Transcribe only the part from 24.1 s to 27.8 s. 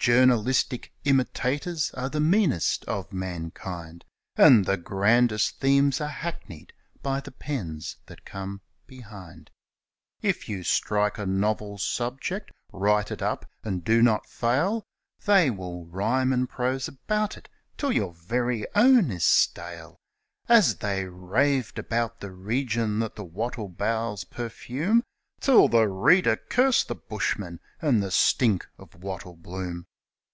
perfume Till the reader cursed the bushman